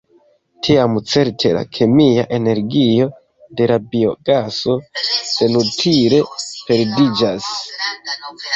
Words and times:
Tiam 0.67 0.93
certe 1.09 1.51
la 1.57 1.61
kemia 1.77 2.23
energio 2.37 3.07
de 3.59 3.69
la 3.73 3.77
biogaso 3.93 4.79
senutile 5.35 6.25
perdiĝas. 6.65 7.55